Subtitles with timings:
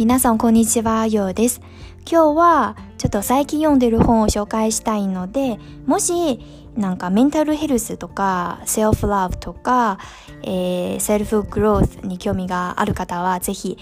[0.00, 1.60] 皆さんこんにちは、ようです。
[2.10, 6.40] 今日はちょっと最近読んでる本を紹介したいので、もし
[6.74, 9.98] なんかメンタルヘルスとかセルフラブとか、
[10.42, 13.76] えー、セルフグロースに興味がある方はぜひ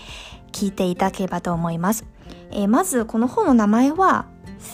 [0.50, 2.04] 聞いていただければと思います。
[2.50, 4.26] えー、まずこの本の名前は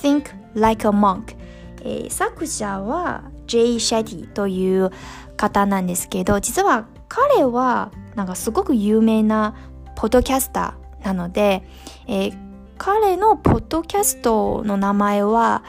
[0.02, 1.36] Think Like a Monk、
[1.82, 4.90] えー、作者は Jay Shetty という
[5.36, 9.54] 方なんですけど実は彼はなんかすごく有名な
[9.95, 11.63] ポッドキャスターなので、
[12.08, 12.39] えー、
[12.79, 15.62] 彼のポッドキャストの名前は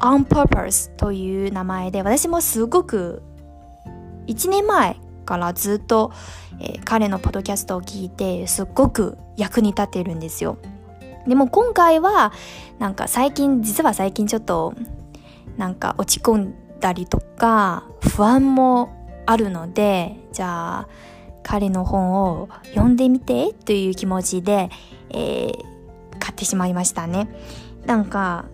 [0.00, 3.22] On Purpose という名前で私もすごく
[4.26, 6.12] 1年前からずっと、
[6.60, 10.58] えー、彼のポッドキャストを聞いてすっごく役に立っているんですよ。
[11.26, 12.32] でも今回は
[12.78, 14.74] なんか最近実は最近ちょっと
[15.58, 18.94] なんか落ち込んだりとか不安も
[19.26, 20.88] あるのでじゃあ
[21.48, 24.68] 彼の本を読んでみてという気持ちで、
[25.08, 27.26] えー、買ってしまいましたね。
[27.86, 28.44] なんか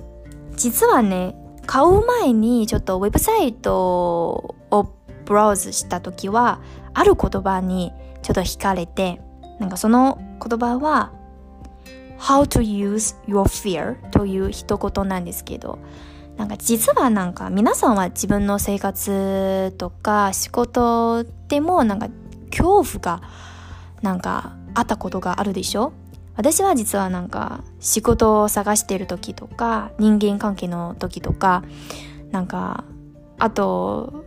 [0.54, 1.34] 実はね
[1.66, 6.60] 買う前にちょっとウェブサイトをブラウズした時は
[6.92, 7.92] ある言葉に
[8.22, 9.20] ちょっと惹かれて
[9.58, 11.10] なんかその言葉は
[12.20, 15.80] How to use your fear という一言なんですけど
[16.36, 22.08] なんか実はなんか皆さんは自分の生活とか仕事でもなんか
[22.56, 23.22] 恐怖が
[24.02, 25.92] なんかあったことがあるでしょ？
[26.36, 31.62] 私は実はなんか仕事を探してる時とか人間関係の時とか
[32.32, 32.84] なんか
[33.38, 34.24] あと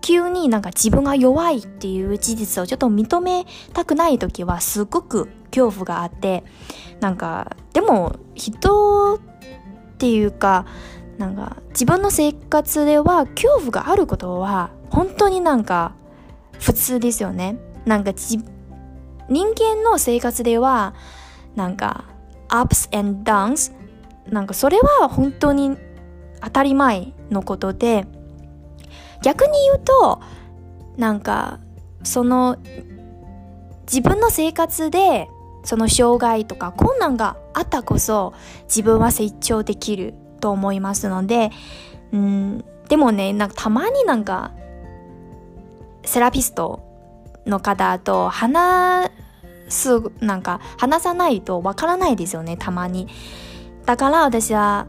[0.00, 6.44] 急になんか自分が弱いっていう事実をちょっと認めたくない時はすごく恐怖があって
[7.00, 9.18] なんかでも人っ
[9.98, 10.66] ていうか
[11.18, 15.96] なんか自分の生活では恐怖があることは本当になんか
[16.60, 17.56] 普通ですよね。
[17.84, 18.42] なんか人
[19.28, 20.94] 間の生活では
[21.54, 22.04] なんか
[22.48, 23.72] ups and downs
[24.30, 25.76] なんかそれは本当に
[26.40, 28.06] 当たり前のことで
[29.22, 30.20] 逆に言うと
[30.96, 31.60] なんか
[32.02, 32.58] その
[33.86, 35.28] 自分の生活で
[35.64, 38.34] その障害とか困難があったこそ
[38.64, 41.50] 自分は成長できると思いますので、
[42.12, 44.52] うん、でもね、なんかたまになんか
[46.04, 46.82] セラピスト
[47.46, 49.10] の方と話
[49.68, 53.08] す、なんか話さないとわからないですよね、たまに。
[53.86, 54.86] だから私は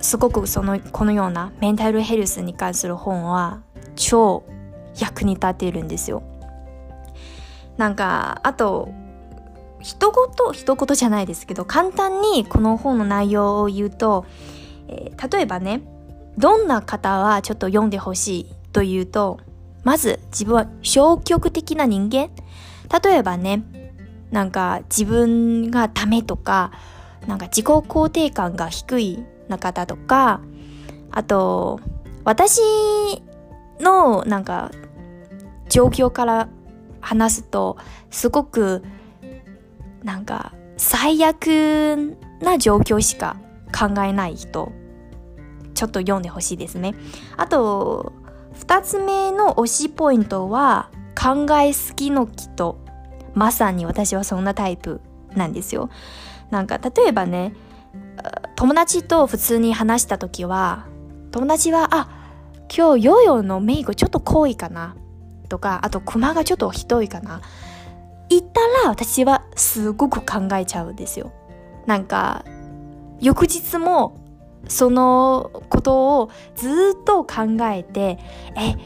[0.00, 3.60] すごくその、このようなメンタルヘルスに関する本は
[3.96, 4.44] 超
[4.98, 6.22] 役に立っているんですよ。
[7.76, 8.88] なんか、あと、
[9.80, 14.26] 一言、一言じゃないですけど、簡単にこの本の内容を言うと、
[14.88, 15.82] えー、例えばね、
[16.36, 19.38] どんな方はちょっと読んでほしいというと、
[19.84, 22.30] まず自分は消極的な人間
[23.02, 23.62] 例えばね、
[24.30, 26.72] なんか自分がダメとか、
[27.26, 30.40] なんか自己肯定感が低いな方とか、
[31.10, 31.80] あと、
[32.24, 32.60] 私
[33.80, 34.70] のなんか
[35.68, 36.48] 状況から
[37.00, 37.76] 話すと、
[38.10, 38.82] すごく
[40.02, 43.36] なんか最悪な状況しか
[43.78, 44.72] 考えない人、
[45.74, 46.94] ちょっと読んでほしいですね。
[47.36, 48.12] あと、
[48.52, 52.78] 二つ目の推しポイントは、考えすぎの人。
[53.34, 55.00] まさに私はそんなタイプ
[55.34, 55.90] なんですよ。
[56.50, 57.54] なんか、例えばね、
[58.56, 60.86] 友達と普通に話した時は、
[61.30, 62.08] 友達は、あ、
[62.74, 64.96] 今日ヨーヨーのメイクちょっと濃いかな
[65.48, 67.40] とか、あとクマがちょっとひどいかな。
[68.28, 71.32] 言ったら私はすごく考えちゃうんですよ。
[71.86, 72.44] なんか、
[73.20, 74.18] 翌日も
[74.68, 78.18] そのことをずっと考えて、
[78.56, 78.76] え、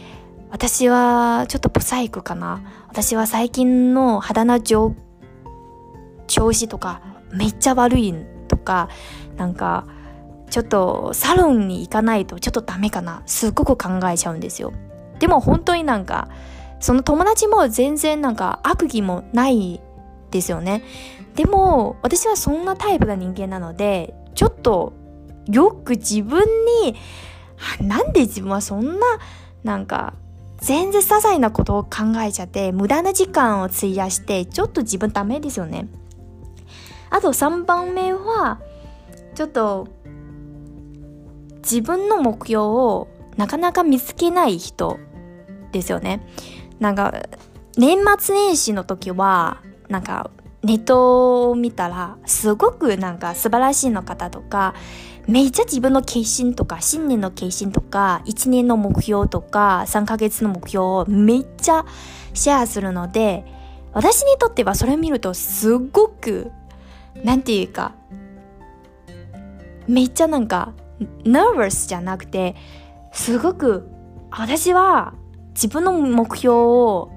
[0.50, 2.62] 私はちょっとブサイクかな？
[2.88, 4.94] 私は最近の肌の調
[6.28, 8.14] 子とかめっちゃ悪い
[8.48, 8.88] とか、
[9.36, 9.86] なんか、
[10.50, 13.22] ちょっとサロンに行かないとちょっとダメかな？
[13.26, 14.72] すっごく考えちゃうんですよ。
[15.18, 16.28] でも本当になんか、
[16.80, 19.80] その友達も全然なんか悪意もない
[20.30, 20.82] ですよね。
[21.34, 24.92] でも私はそんなタイプな人間なので、ちょっと
[25.50, 26.42] よく自分
[26.82, 26.96] に、
[27.80, 29.06] なんで自分はそんな、
[29.62, 30.14] なんか、
[30.58, 35.88] 全然些細なことを考えちゃって、無駄な時間を費やして、ちょっと自分ダメですよね。
[37.10, 38.60] あと3番目は、
[39.34, 39.88] ちょっと、
[41.62, 44.98] 自分の目標をなかなか見つけない人
[45.72, 46.26] ですよね。
[46.80, 47.12] なんか、
[47.76, 50.30] 年末年始の時は、なんか、
[50.62, 54.74] ネットを見たら、すごくなんか素晴らしいの方とか、
[55.28, 61.84] めっちゃ自分の決心とか、新年の決心とか、1年の目標とか、3ヶ月の目標をめっちゃ
[62.34, 63.44] シェアするので、
[63.92, 66.50] 私にとってはそれを見るとすごく、
[67.24, 67.92] なんていうか
[69.86, 70.72] めっちゃなんか
[71.24, 72.56] nervous じゃなくて
[73.12, 73.88] すごく
[74.30, 75.14] 私は
[75.54, 77.10] 自分の目標を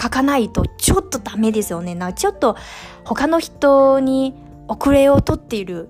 [0.00, 1.94] 書かないとちょっとダメですよね。
[1.94, 2.56] なちょっと
[3.04, 4.34] 他の人に
[4.68, 5.88] 遅れをとっている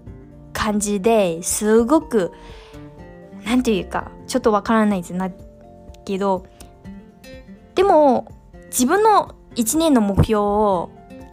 [0.58, 2.32] 感じですごく
[3.44, 5.30] なんていうかちょっとわからないですな
[6.04, 6.46] けど
[7.76, 8.26] でも
[8.66, 10.90] 自分の一年の目標を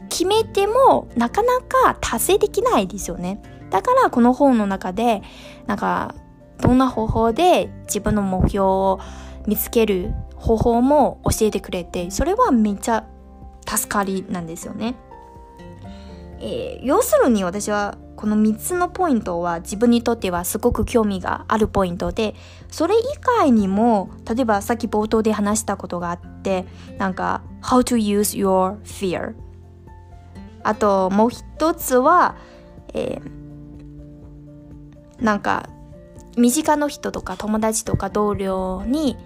[0.10, 3.42] 決めてもなかなか達成できないですよね。
[3.72, 5.24] だからこの本の中で
[5.66, 6.14] なんか
[6.62, 9.00] どんな方法で自分の目標を
[9.48, 13.06] 見つける方法も教えてくれてそれはめっちゃ
[13.68, 14.96] 助かりなんですよね。
[16.40, 22.34] えー、要するに私はこの3つのポイントは自分にとってはすごく興味があるポイントで
[22.72, 26.66] それ以外にも例えばさっき冒頭で話したことがあって
[26.98, 29.36] なんか How to use your fear
[30.64, 32.36] あともう一つは、
[32.96, 35.70] えー、なんか
[36.36, 39.18] 身近な人とか友達とか同僚に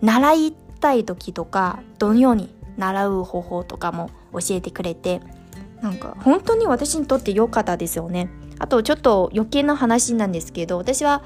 [0.00, 5.20] 習いたい時とかどのように習う方法とかも教えてくれて
[5.84, 8.30] なんか本当に私にとって良かったですよね。
[8.58, 11.22] あとちょっと余計な話なんですけど私は、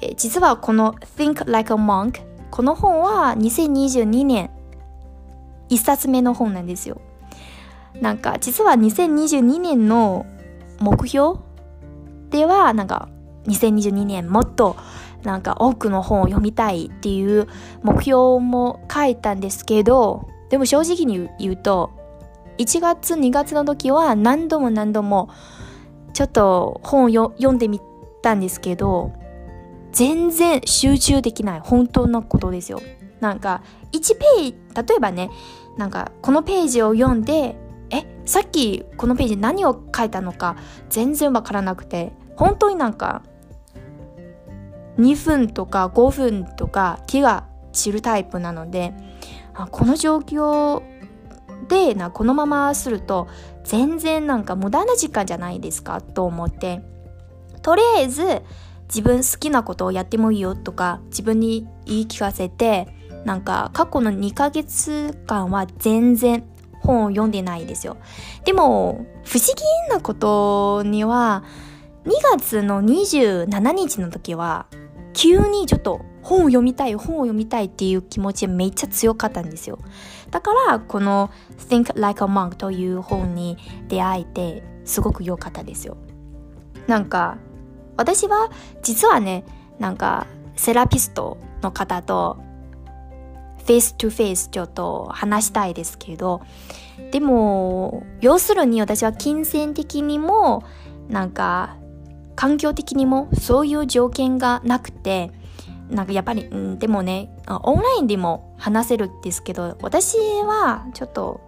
[0.00, 2.22] えー、実はこの Think Like a Monk
[2.52, 4.50] この本は2022年
[5.68, 7.00] 一冊目の本なんですよ。
[8.00, 10.26] なんか実は2022年の
[10.78, 11.40] 目標
[12.30, 13.08] ではなんか
[13.48, 14.76] 2022年もっと
[15.24, 17.48] なんか多くの本を読みたいっていう
[17.82, 21.97] 目標も書いたんですけどでも正直に言うと
[22.58, 25.30] 1月2月の時は何度も何度も
[26.12, 27.80] ちょっと本を読んでみ
[28.22, 29.12] たんですけど
[29.92, 31.60] 全然集中できない。
[31.60, 32.80] 本当のことですよ。
[33.20, 33.62] なんか
[33.92, 35.30] 1ページ例えばね
[35.76, 37.56] なんかこのページを読んで
[37.90, 40.56] えさっきこのページ何を書いたのか
[40.88, 43.22] 全然わからなくて本当になんか
[44.98, 48.94] 2分とか5分とか気が散るタイプなので
[49.54, 50.82] あこの状況
[51.68, 53.28] でなこのまますると
[53.64, 56.82] 全然なんか無駄な時間じゃないですかと思って。
[57.62, 58.42] とりあえず
[58.88, 62.88] 自分好きなことをやってもいいよとか自分に言い聞かせて
[63.24, 66.44] なんか過去の2ヶ月間は全然
[66.80, 67.98] 本を読んでないですよ。
[68.44, 71.44] でも不思議なことには
[72.06, 74.66] 2月の27日の時は
[75.12, 79.78] 急にちょっと本を読みたい本を読みたいっていう気持ちがめっちゃ強かったんですよ。
[80.30, 81.30] だからこの
[81.68, 83.56] Think Like a Monk という本に
[83.88, 85.96] 出会えてすごく良かったですよ。
[86.86, 87.36] なんか
[87.96, 88.50] 私は
[88.82, 89.44] 実はね
[89.78, 90.26] なんか
[90.56, 92.38] セラピストの方と
[93.58, 96.40] face to face ちょっと話したいですけど
[97.10, 100.64] でも要するに私は金銭的にも
[101.08, 101.76] なんか
[102.34, 105.32] 環境的にもそういう条件がなくて
[105.90, 111.40] なんかやっぱり、うん、でもねオンラインでも話せるんですけど私はちょっと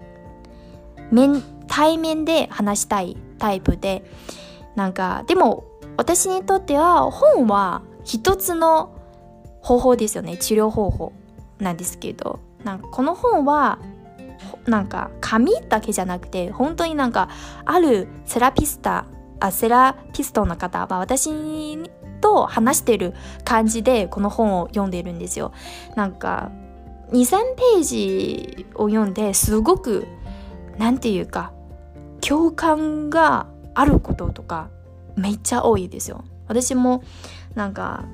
[1.11, 4.05] 面対面で話したいタイプで
[4.77, 5.65] なんかでも
[5.97, 8.97] 私にとっては本は一つの
[9.61, 11.12] 方法ですよね治療方法
[11.59, 13.79] なんですけどなんかこの本は
[14.67, 17.29] なんか紙だけじゃなくて本当になんか
[17.65, 19.06] あるセラピスタ
[19.41, 21.31] あセラピストの方は私
[22.20, 25.53] と話してる感じでこの本を読んでるんですよ。
[25.96, 26.53] なんか
[27.12, 30.06] 23ページを読んですごく
[30.79, 31.52] なんていうか
[32.20, 34.70] 共感があることとか
[35.17, 36.24] めっちゃ多いですよ。
[36.46, 37.02] 私も
[37.55, 38.05] なんか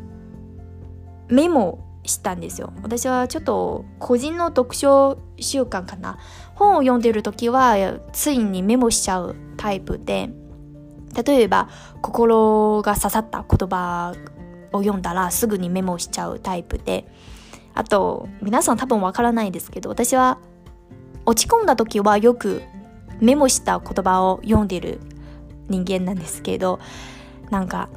[1.29, 2.73] メモしたんですよ。
[2.83, 6.19] 私はちょっと個人の読書習慣かな。
[6.55, 7.77] 本を読んでる時は
[8.13, 10.31] ついにメモしちゃうタイプで
[11.25, 11.69] 例えば
[12.03, 14.15] 心が刺さった言葉
[14.73, 17.07] を読んだらすぐにメモしちゃうタイプで
[17.77, 20.39] あと皆さん多分わからないですけど私は
[21.27, 22.63] 落ち込んだ時はよく
[23.21, 24.99] メモした言葉を読んでる
[25.69, 26.81] 人間なんですけど
[27.51, 27.91] なんか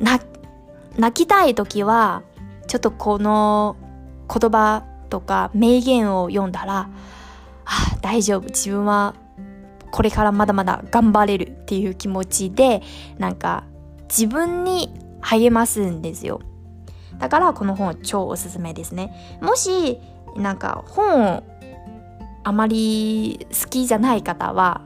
[0.98, 2.24] 泣きたい時は
[2.68, 3.78] ちょっとこの
[4.28, 6.90] 言葉とか名言を読んだら
[7.66, 9.16] あ大丈夫自分は
[9.92, 12.82] これからまだまだ頑張れるっていう気持ちで
[13.18, 13.64] なんか
[14.10, 16.42] 自分に励ますんですよ。
[17.20, 19.14] だからこの本超おすすめですね。
[19.42, 20.00] もし
[20.36, 21.44] なんか本を
[22.44, 24.82] あまり好きじゃない方は、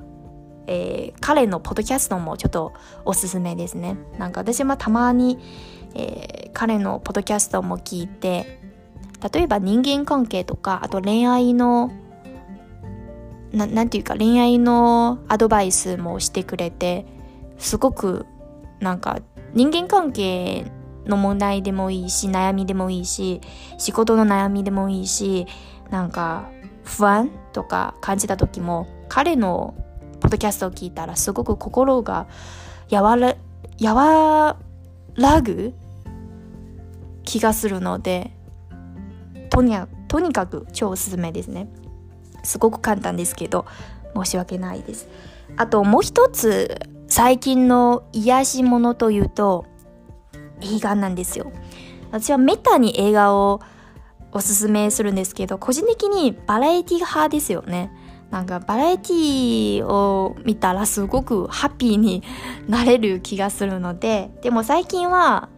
[0.67, 2.73] えー、彼のポッドキャストもちょっと
[3.05, 3.97] おすすめですね。
[4.17, 5.39] なんか私もたまに、
[5.93, 8.59] えー、彼のポッドキャストも聞いて
[9.33, 11.91] 例えば人間関係とかあと恋愛の
[13.53, 17.05] ななんていうか恋愛のアドバイスもしてくれて
[17.59, 18.25] すごく
[18.79, 19.19] なんか
[19.53, 20.65] 人間関係
[21.05, 23.41] の問題でもいいし悩みでもいいし
[23.77, 25.45] 仕事の悩みでもいいし
[25.89, 26.49] なんか
[26.83, 29.75] 不安とか感じた時も彼の
[30.19, 32.27] ポッドキャストを聞いたらすごく心が
[32.91, 33.35] 和ら
[33.81, 34.57] 和
[35.15, 35.73] らぐ
[37.23, 38.31] 気がするので
[39.49, 39.75] とに
[40.07, 41.67] とにかく超おすすめですね。
[42.43, 43.65] すごく簡単ですけど
[44.15, 45.07] 申し訳ないです。
[45.57, 49.65] あともう一つ最近の癒し物というと
[50.63, 51.51] 映画なんですよ。
[52.11, 53.61] 私はめったに映画を
[54.31, 57.91] おすすめするんですけど個人的にバラエティ派ですよね。
[58.31, 62.23] なんかバラエティを見たらすごくハッピーに
[62.67, 65.49] なれる気がするのででも最近は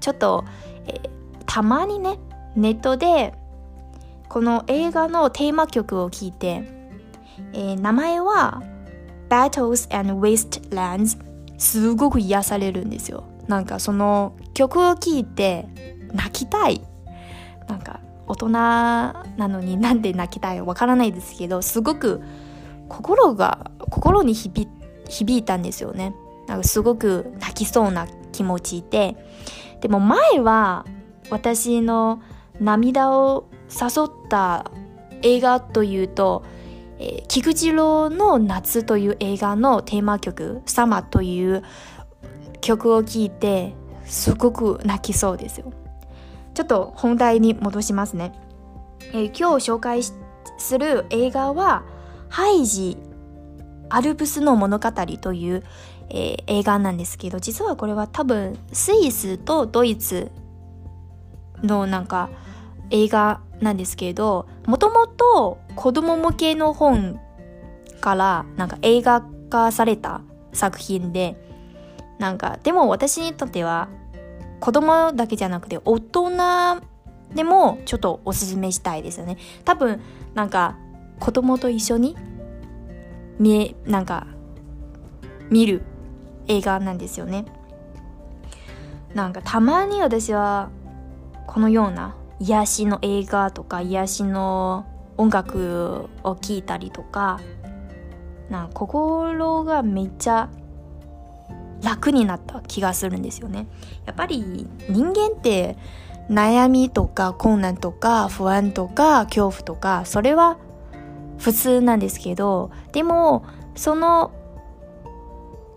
[0.00, 0.44] ちょっと、
[0.86, 1.10] え、
[1.44, 2.18] たまにね
[2.54, 3.34] ネットで
[4.30, 6.62] この映画のテーマ曲を聴いて、
[7.52, 8.62] えー、名前は
[9.28, 11.18] Battles and Wastelands
[11.58, 13.24] すごく癒されるんですよ。
[13.48, 15.68] なんかその曲を聴いて
[16.12, 16.82] 泣きたい。
[17.68, 22.22] なんか大人なのになんで泣きたいわからないですけどすごく
[22.88, 24.68] 心が心に響
[25.36, 26.14] いたんですよね。
[26.46, 29.16] なんかすごく泣きそうな気持ちで
[29.80, 30.84] でも前は
[31.30, 32.22] 私の
[32.60, 34.70] 涙を誘った
[35.22, 36.44] 映画というと、
[36.98, 41.62] えー、菊池郎の夏という映画のテーマ曲、サマという
[42.66, 43.74] 曲を聴いて、
[44.06, 45.72] すごく泣きそうですよ。
[46.54, 48.32] ちょっと本題に戻しますね。
[49.12, 51.84] えー、今日紹介する映画は、
[52.28, 52.96] ハイジ・
[53.88, 55.62] アルプスの物語という、
[56.08, 60.32] えー、映画なんですけど、実はこれは多分スイスとドイツ
[61.62, 62.30] のなんか
[62.90, 67.20] 映画なんですけど、もともと子供向けの本
[68.00, 71.36] からなんか映画化された作品で、
[72.18, 73.88] なんかでも私にとっては
[74.60, 76.30] 子供だけじゃなくて大人
[77.34, 79.36] でもちょっとおすすめしたいですよね。
[79.64, 80.00] 多分
[80.34, 80.76] なんか
[81.20, 82.16] 子供と一緒に
[83.38, 84.26] 見え、なんか
[85.50, 85.82] 見る
[86.46, 87.44] 映画なんですよね。
[89.14, 90.70] なんかたまに私は
[91.46, 94.84] このような癒しの映画とか癒しの
[95.16, 97.40] 音楽を聴いたりとか
[98.50, 100.50] な心がめっちゃ
[101.82, 103.66] 楽になった気がするんですよね。
[104.04, 105.76] やっぱり人間って
[106.30, 110.58] 悩みとか困難とか不安とか恐怖とかそれは
[111.38, 114.32] 普通なんですけどでもその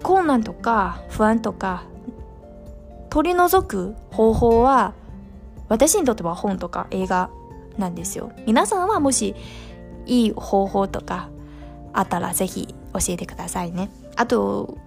[0.02, 1.84] 困難とか不安とか
[3.10, 4.94] 取り除く方法は
[5.68, 7.30] 私にとっては本とか映画
[7.78, 9.36] なんですよ皆さんはもし
[10.06, 11.30] いい方法とか
[11.94, 14.78] あったらぜひ教えてくださいねあと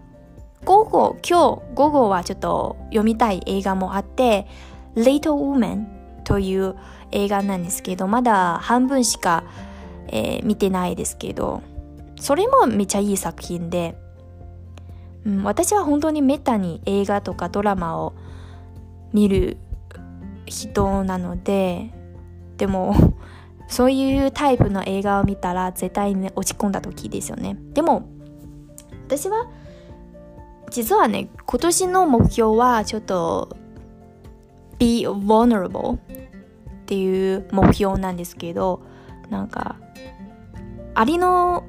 [0.65, 4.47] 午後今日午後はちょっと読みたい映画もあって
[4.95, 5.87] Little Woman
[6.25, 6.77] という
[7.11, 9.45] 映画なんですけどまだ半分しか、
[10.09, 11.63] えー、見てないですけど
[12.21, 13.97] それもめちゃいい作品で、
[15.25, 18.15] うん、私は本当にめったに映画とかドラマを
[19.13, 19.57] 見る
[20.47, 21.91] 人なので
[22.57, 22.95] でも
[23.67, 27.57] そういうタイプの映画を見たら絶対に落ち込んだ時ですよね。
[27.73, 28.03] でも
[29.07, 29.47] 私は
[30.73, 33.57] 実はね今年の目標はちょっと
[34.79, 35.99] be vulnerable っ
[36.87, 38.83] ていう目標なんですけど
[39.29, 39.77] なんか
[40.95, 41.65] ありの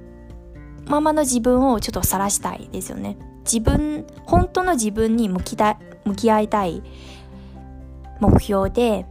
[0.86, 3.18] ままの自分をちょっと晒したいですよね。
[3.46, 6.82] 自分本当の自分に向きた向き合いたい
[8.20, 9.06] 目標で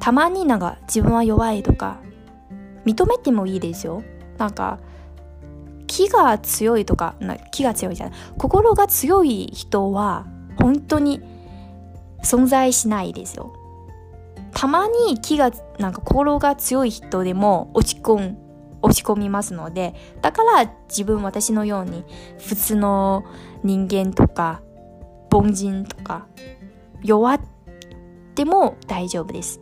[0.00, 2.00] たまになんか自分は弱いとか
[2.84, 4.02] 認めてもいいですよ。
[4.36, 4.80] なんか
[5.92, 7.16] 気が強いとか
[7.50, 10.26] 気が強いじゃない心が強い人は
[10.58, 11.20] 本当に
[12.24, 13.52] 存在しないですよ
[14.54, 18.38] たまに気がなんか心が強い人でも落ち込ん
[18.80, 22.06] 落ち込みますのでだから自分私のように
[22.38, 23.24] 普通の
[23.62, 24.62] 人間とか
[25.30, 26.26] 凡人とか
[27.02, 27.40] 弱っ
[28.34, 29.60] ても大丈夫です。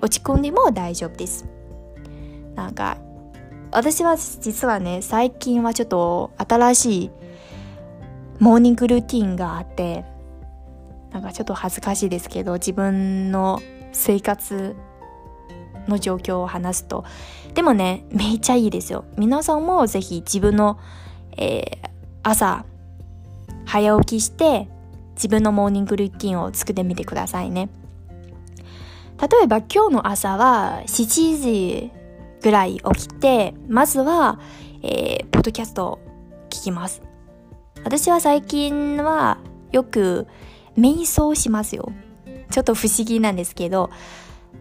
[0.00, 1.46] 落ち込んでも大丈夫です。
[2.54, 2.98] なんか、
[3.76, 7.10] 私は実はね、最近はちょっと新しい
[8.38, 10.02] モーニングルーティンがあって、
[11.12, 13.60] なんかちょっと恥ずかしいですけど、自分の
[13.92, 14.74] 生活
[15.88, 17.04] の状況を話すと。
[17.52, 19.04] でもね、めっちゃいいですよ。
[19.18, 20.78] 皆さんもぜひ自分の、
[21.36, 21.88] えー、
[22.22, 22.64] 朝、
[23.66, 24.70] 早起きして
[25.16, 27.68] 自分のモーニングルーティンを作ってみてくださいね。
[29.20, 31.90] 例えば今日の朝は7時
[32.42, 34.38] ぐらい起きて、まずは、
[34.82, 35.98] えー、ポッドキャストを
[36.50, 37.02] 聞きます。
[37.84, 39.38] 私は最近は
[39.72, 40.26] よく
[40.76, 41.92] 瞑想しますよ。
[42.50, 43.90] ちょっと不思議なんですけど、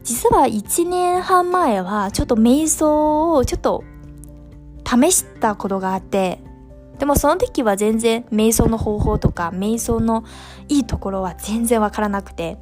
[0.04, 3.84] 実は1年半前はちょっと瞑想をちょっと
[4.86, 6.40] 試したことがあって、
[7.00, 10.24] でもその時は全然瞑想の方法とか瞑想の
[10.70, 12.58] いいところは全然わからなくて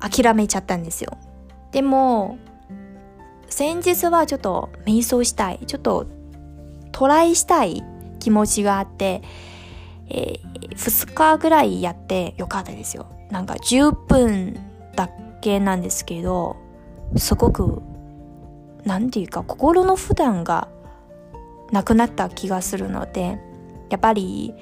[0.00, 1.18] 諦めちゃったんですよ。
[1.72, 2.38] でも
[3.48, 5.60] 先日はちょっと瞑想したい。
[5.66, 6.06] ちょっと
[6.92, 7.82] トライしたい
[8.18, 9.22] 気持ちがあって、
[10.08, 13.06] えー、2日ぐらいやってよかったですよ。
[13.30, 14.58] なんか10分
[14.96, 15.08] だ
[15.40, 16.56] けなんですけど、
[17.16, 17.82] すごく、
[18.84, 20.68] なんていうか心の負担が
[21.70, 23.38] なくなった気がするので、
[23.90, 24.54] やっぱり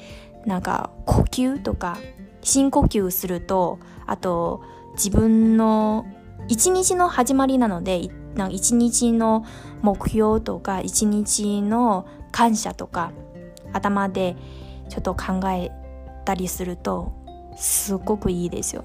[0.44, 1.98] なんか呼吸とか
[2.42, 4.62] 深呼吸すると、あと
[4.94, 6.06] 自分の
[6.48, 9.44] 一日の始まりなので、なんか一日の
[9.82, 13.12] 目標とか一日の感謝とか
[13.72, 14.36] 頭で
[14.88, 15.70] ちょっと考え
[16.24, 17.12] たりすると
[17.56, 18.84] すごくいいですよ。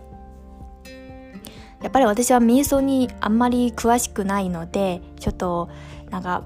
[1.81, 5.70] やっぱり私は瞑想にあんまり詳しくないのでちょっと
[6.12, 6.43] なんか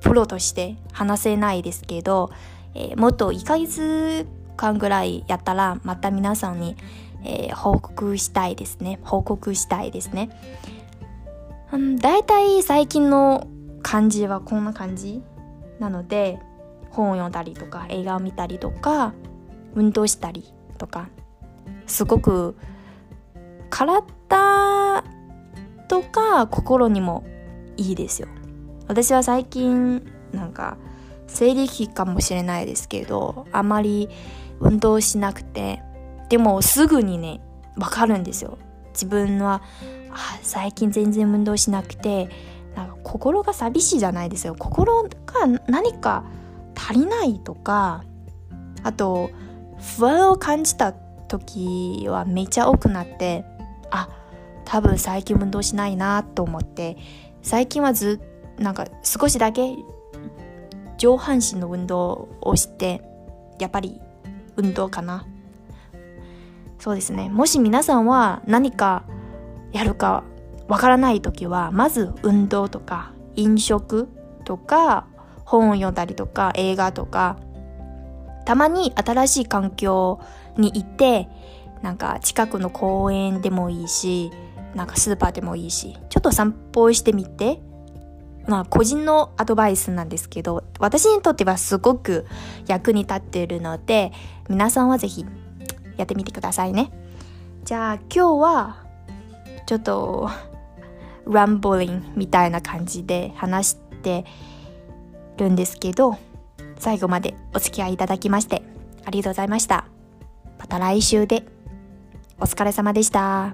[0.00, 2.30] プロとして話せないですけど、
[2.74, 6.76] えー、もっと1ヶ月間ぐらいやったらまた皆さんに、
[7.24, 10.30] えー、報告したいですね報告したいですね。
[11.72, 13.48] うん、大体最近の
[13.82, 15.22] 感じはこんな感じ
[15.78, 16.38] なので
[16.90, 19.14] 本を読んだりとか映画を見たりとか
[19.74, 21.08] 運動したりとか
[21.86, 22.56] すごく
[23.70, 25.02] 体
[25.88, 27.24] とか心にも
[27.76, 28.28] いいですよ。
[28.88, 30.02] 私は最近
[30.32, 30.76] なんか
[31.26, 34.10] 生理期かもしれないですけどあまり
[34.60, 35.82] 運動しなくて
[36.28, 37.40] でもすぐにね
[37.76, 38.58] わかるんですよ。
[38.92, 39.62] 自分は
[40.12, 42.28] あ最近全然運動しなくて
[42.74, 44.54] なんか心が寂しいじゃないですよ。
[44.58, 45.08] 心が
[45.66, 46.24] 何か
[46.74, 48.04] 足りないとか
[48.82, 49.30] あと
[49.96, 53.44] 不安を感じた時はめちゃ多くなって
[53.90, 54.08] あ
[54.64, 56.96] 多分最近運動しないなと思って
[57.42, 58.20] 最近はず
[58.58, 59.76] なんか少しだけ
[60.98, 63.02] 上半身の運動をして
[63.58, 64.00] やっぱり
[64.56, 65.26] 運動かな。
[66.78, 67.28] そうですね。
[67.28, 69.04] もし皆さんは何か
[69.72, 70.24] やるか
[70.68, 74.08] わからない時はまず運動とか飲食
[74.44, 75.06] とか
[75.44, 77.38] 本を読んだりとか映画とか
[78.44, 80.20] たまに新しい環境
[80.56, 81.28] に行って
[81.82, 84.30] なんか近くの公園でもいいし
[84.74, 87.60] なんかスーパーでもいいしちょっと散歩してみて
[88.46, 92.26] まあ個人のアドバイスなんですけど私にとってはすごく
[92.66, 94.12] 役に立っているので
[94.48, 95.24] 皆さんはぜひ
[95.96, 96.90] やってみてくださいね。
[97.64, 98.81] じゃあ今日は
[99.66, 100.30] ちょっと
[101.26, 104.24] ランボリンみたいな感じで話して
[105.38, 106.18] るんですけど
[106.78, 108.62] 最後までお付き合いいただきまして
[109.04, 109.86] ありがとうございました。
[110.58, 111.44] また来週で
[112.38, 113.52] お疲れ様でした。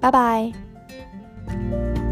[0.00, 2.05] バイバイ。